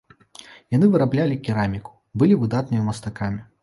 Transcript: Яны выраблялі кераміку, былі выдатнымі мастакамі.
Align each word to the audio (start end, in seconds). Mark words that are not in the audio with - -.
Яны 0.77 0.89
выраблялі 0.95 1.39
кераміку, 1.45 1.95
былі 2.23 2.43
выдатнымі 2.45 2.93
мастакамі. 2.93 3.51